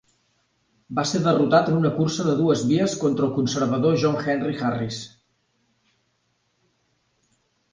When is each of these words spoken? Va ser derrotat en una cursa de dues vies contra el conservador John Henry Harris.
Va 0.99 1.01
ser 1.09 1.19
derrotat 1.25 1.67
en 1.73 1.75
una 1.79 1.91
cursa 1.97 2.25
de 2.29 2.33
dues 2.39 2.63
vies 2.71 2.95
contra 3.03 3.27
el 3.27 3.33
conservador 3.35 4.01
John 4.05 4.17
Henry 4.25 4.57
Harris. 4.63 4.99